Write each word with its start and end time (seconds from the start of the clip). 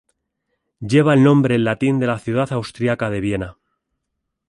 Lleva 0.79 1.13
el 1.13 1.21
nombre 1.23 1.53
en 1.53 1.63
latín 1.63 1.99
de 1.99 2.07
la 2.07 2.17
ciudad 2.17 2.51
austriaca 2.53 3.11
de 3.11 3.19
Viena. 3.21 3.57